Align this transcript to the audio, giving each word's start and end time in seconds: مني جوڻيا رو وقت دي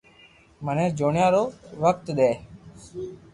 مني 0.65 0.85
جوڻيا 0.99 1.27
رو 1.33 1.43
وقت 1.83 2.05
دي 2.17 2.31